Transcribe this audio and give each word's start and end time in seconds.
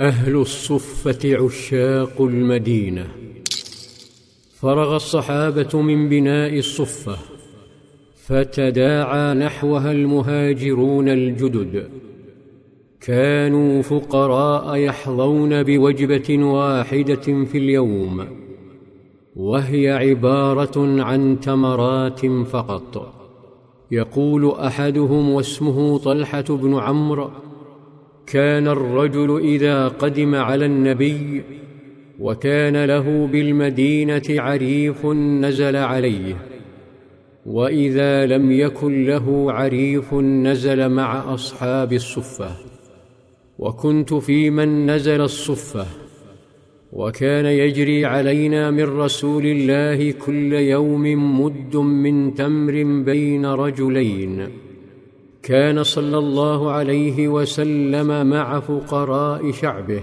أهل 0.00 0.36
الصفة 0.36 1.44
عشاق 1.44 2.22
المدينة. 2.22 3.08
فرغ 4.60 4.96
الصحابة 4.96 5.82
من 5.82 6.08
بناء 6.08 6.58
الصفة 6.58 7.16
فتداعى 8.14 9.34
نحوها 9.34 9.92
المهاجرون 9.92 11.08
الجدد. 11.08 11.90
كانوا 13.00 13.82
فقراء 13.82 14.76
يحظون 14.76 15.62
بوجبة 15.62 16.44
واحدة 16.44 17.44
في 17.44 17.58
اليوم 17.58 18.26
وهي 19.36 19.90
عبارة 19.90 21.02
عن 21.02 21.40
تمرات 21.40 22.26
فقط. 22.26 23.14
يقول 23.90 24.50
أحدهم 24.50 25.30
واسمه 25.30 25.98
طلحة 25.98 26.44
بن 26.48 26.74
عمرو 26.74 27.30
كان 28.26 28.68
الرجل 28.68 29.40
إذا 29.40 29.88
قدم 29.88 30.34
على 30.34 30.66
النبي 30.66 31.42
وكان 32.20 32.84
له 32.84 33.26
بالمدينة 33.26 34.22
عريف 34.28 35.06
نزل 35.06 35.76
عليه 35.76 36.36
وإذا 37.46 38.26
لم 38.26 38.52
يكن 38.52 39.04
له 39.04 39.52
عريف 39.52 40.14
نزل 40.14 40.88
مع 40.88 41.34
أصحاب 41.34 41.92
الصفة 41.92 42.50
وكنت 43.58 44.14
في 44.14 44.50
من 44.50 44.90
نزل 44.90 45.20
الصفة 45.20 45.86
وكان 46.92 47.46
يجري 47.46 48.04
علينا 48.04 48.70
من 48.70 48.84
رسول 48.84 49.46
الله 49.46 50.12
كل 50.12 50.52
يوم 50.52 51.04
مد 51.40 51.76
من 51.76 52.34
تمر 52.34 53.02
بين 53.04 53.46
رجلين. 53.46 54.48
كان 55.42 55.82
صلى 55.82 56.18
الله 56.18 56.70
عليه 56.70 57.28
وسلم 57.28 58.26
مع 58.26 58.60
فقراء 58.60 59.52
شعبه 59.52 60.02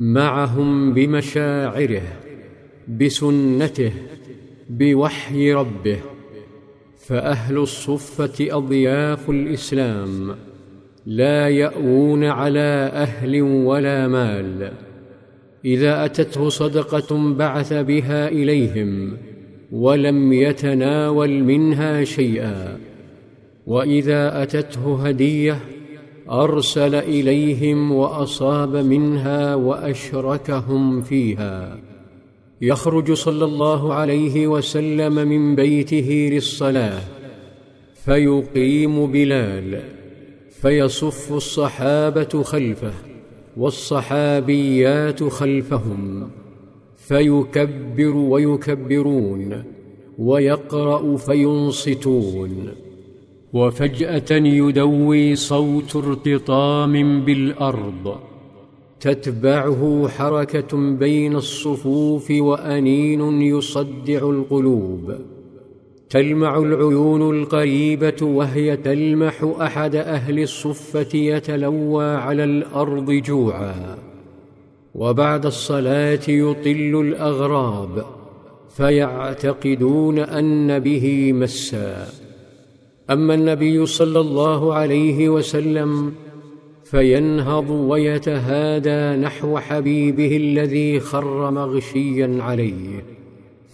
معهم 0.00 0.94
بمشاعره 0.94 2.02
بسنته 2.88 3.92
بوحي 4.70 5.52
ربه 5.52 5.98
فأهل 6.98 7.58
الصفة 7.58 8.56
أضياف 8.56 9.30
الإسلام 9.30 10.36
لا 11.06 11.48
يأوون 11.48 12.24
على 12.24 12.90
أهل 12.92 13.42
ولا 13.42 14.08
مال. 14.08 14.72
إذا 15.64 16.04
أتته 16.04 16.48
صدقة 16.48 17.34
بعث 17.34 17.72
بها 17.72 18.28
إليهم 18.28 19.16
ولم 19.72 20.32
يتناول 20.32 21.44
منها 21.44 22.04
شيئا. 22.04 22.78
وإذا 23.66 24.42
أتته 24.42 25.06
هدية 25.06 25.60
أرسل 26.30 26.94
إليهم 26.94 27.92
وأصاب 27.92 28.76
منها 28.76 29.54
وأشركهم 29.54 31.02
فيها. 31.02 31.78
يخرج 32.62 33.12
صلى 33.12 33.44
الله 33.44 33.94
عليه 33.94 34.46
وسلم 34.46 35.14
من 35.14 35.54
بيته 35.54 36.30
للصلاة 36.32 37.00
فيقيم 38.04 39.06
بلال 39.06 39.82
فيصف 40.50 41.32
الصحابة 41.32 42.42
خلفه 42.42 42.92
والصحابيات 43.56 45.24
خلفهم 45.24 46.30
فيكبر 46.96 48.16
ويكبرون 48.16 49.64
ويقرأ 50.18 51.16
فينصتون. 51.16 52.68
وفجأة 53.54 54.30
يدوي 54.30 55.36
صوت 55.36 55.96
ارتطام 55.96 57.24
بالأرض. 57.24 58.16
تتبعه 59.00 60.08
حركة 60.08 60.76
بين 60.76 61.36
الصفوف 61.36 62.30
وأنين 62.30 63.42
يصدع 63.42 64.30
القلوب. 64.30 65.14
تلمع 66.10 66.58
العيون 66.58 67.36
القريبة 67.38 68.16
وهي 68.22 68.76
تلمح 68.76 69.44
أحد 69.60 69.96
أهل 69.96 70.42
الصفة 70.42 71.18
يتلوى 71.18 72.04
على 72.04 72.44
الأرض 72.44 73.10
جوعا. 73.10 73.98
وبعد 74.94 75.46
الصلاة 75.46 76.28
يطل 76.28 77.00
الأغراب 77.00 78.04
فيعتقدون 78.76 80.18
أن 80.18 80.78
به 80.78 81.32
مسا. 81.32 82.23
أما 83.10 83.34
النبي 83.34 83.86
صلى 83.86 84.20
الله 84.20 84.74
عليه 84.74 85.28
وسلم 85.28 86.12
فينهض 86.84 87.70
ويتهادى 87.70 89.22
نحو 89.22 89.58
حبيبه 89.58 90.36
الذي 90.36 91.00
خر 91.00 91.50
مغشيا 91.50 92.38
عليه 92.40 93.04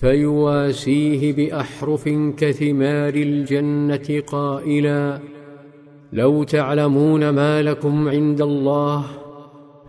فيواسيه 0.00 1.32
بأحرف 1.32 2.08
كثمار 2.36 3.14
الجنة 3.14 4.22
قائلا 4.26 5.18
لو 6.12 6.42
تعلمون 6.42 7.28
ما 7.28 7.62
لكم 7.62 8.08
عند 8.08 8.40
الله 8.40 9.04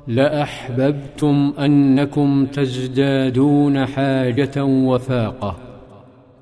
لأحببتم 0.07 1.53
أنكم 1.59 2.45
تزدادون 2.45 3.85
حاجة 3.85 4.63
وفاقة. 4.63 5.70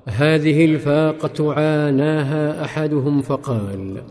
هذه 0.06 0.64
الفاقة 0.64 1.52
عاناها 1.52 2.64
أحدهم 2.64 3.22
فقال 3.22 4.02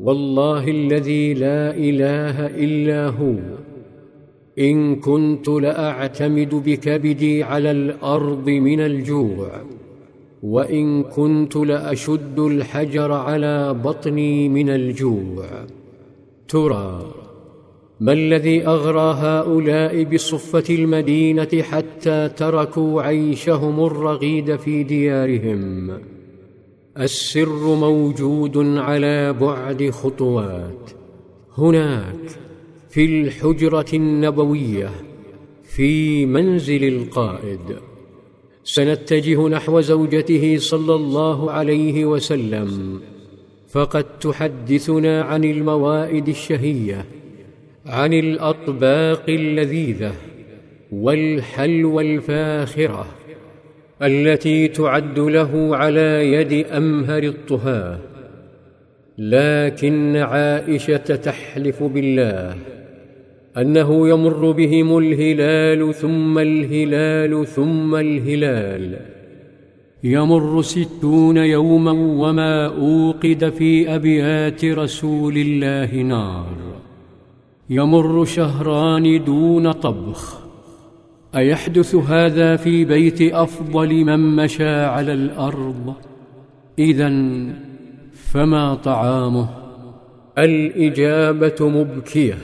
والله 0.00 0.68
الذي 0.70 1.34
لا 1.34 1.74
إله 1.76 2.46
إلا 2.46 3.08
هو 3.08 3.38
إن 4.58 4.96
كنت 4.96 5.48
لأعتمد 5.48 6.54
بكبدي 6.54 7.42
على 7.42 7.70
الأرض 7.70 8.50
من 8.50 8.80
الجوع 8.80 9.50
وإن 10.42 11.02
كنت 11.02 11.56
لأشد 11.56 12.38
الحجر 12.38 13.12
على 13.12 13.74
بطني 13.74 14.48
من 14.48 14.70
الجوع. 14.70 15.46
ترى 16.48 17.25
ما 18.00 18.12
الذي 18.12 18.66
أغرى 18.66 19.16
هؤلاء 19.20 20.04
بصفة 20.04 20.74
المدينة 20.74 21.62
حتى 21.62 22.28
تركوا 22.28 23.02
عيشهم 23.02 23.84
الرغيد 23.84 24.56
في 24.56 24.82
ديارهم؟ 24.82 25.98
السر 26.98 27.74
موجود 27.74 28.58
على 28.58 29.32
بعد 29.32 29.90
خطوات. 29.90 30.90
هناك 31.58 32.30
في 32.90 33.04
الحجرة 33.04 33.86
النبوية 33.94 34.90
في 35.62 36.26
منزل 36.26 36.84
القائد. 36.84 37.76
سنتجه 38.64 39.48
نحو 39.48 39.80
زوجته 39.80 40.56
صلى 40.58 40.94
الله 40.94 41.50
عليه 41.50 42.04
وسلم. 42.04 43.00
فقد 43.68 44.18
تحدثنا 44.18 45.22
عن 45.22 45.44
الموائد 45.44 46.28
الشهية. 46.28 47.04
عن 47.86 48.12
الأطباق 48.12 49.22
اللذيذة 49.28 50.12
والحلوى 50.92 52.14
الفاخرة 52.14 53.06
التي 54.02 54.68
تعد 54.68 55.18
له 55.18 55.76
على 55.76 56.32
يد 56.32 56.66
أمهر 56.66 57.22
الطهاة. 57.22 57.98
لكن 59.18 60.16
عائشة 60.16 60.96
تحلف 60.96 61.82
بالله 61.82 62.56
أنه 63.56 64.08
يمر 64.08 64.50
بهم 64.50 64.98
الهلال 64.98 65.94
ثم 65.94 66.38
الهلال 66.38 67.46
ثم 67.46 67.94
الهلال. 67.94 68.96
يمر 70.04 70.62
ستون 70.62 71.36
يوما 71.36 71.92
وما 71.92 72.66
أوقد 72.66 73.48
في 73.58 73.94
أبيات 73.94 74.64
رسول 74.64 75.36
الله 75.36 75.94
نار. 75.94 76.75
يمر 77.70 78.24
شهران 78.24 79.24
دون 79.24 79.72
طبخ. 79.72 80.38
أيحدث 81.36 81.94
هذا 81.94 82.56
في 82.56 82.84
بيت 82.84 83.34
أفضل 83.34 84.04
من 84.04 84.36
مشى 84.36 84.68
على 84.68 85.12
الأرض؟ 85.12 85.94
اذا 86.78 87.12
فما 88.12 88.74
طعامه؟ 88.74 89.48
الإجابة 90.38 91.68
مبكية. 91.68 92.38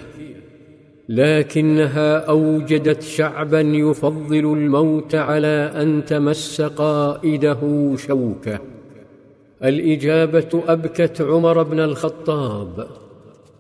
لكنها 1.09 2.19
أوجدت 2.19 3.03
شعبا 3.03 3.61
يفضل 3.61 4.53
الموت 4.53 5.15
على 5.15 5.73
أن 5.77 6.05
تمس 6.05 6.61
قائده 6.61 7.95
شوكة. 7.97 8.59
الإجابة 9.65 10.63
أبكت 10.69 11.21
عمر 11.21 11.63
بن 11.63 11.81
الخطاب. 11.81 12.87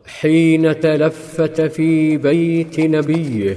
حين 0.06 0.80
تلفت 0.80 1.60
في 1.60 2.16
بيت 2.16 2.80
نبيه 2.80 3.56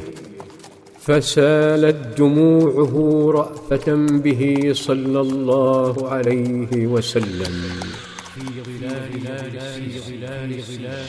فسالت 1.01 2.18
دموعه 2.18 2.95
رأفة 3.31 3.88
به 3.95 4.71
صلى 4.74 5.21
الله 5.21 6.09
عليه 6.09 6.88
وسلم. 6.88 7.56
في 8.36 8.42
ظلال 8.65 9.12
ظلال 9.97 11.06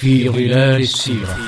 في 0.00 0.28
ظلال 0.28 0.80
السيرة. 0.80 1.38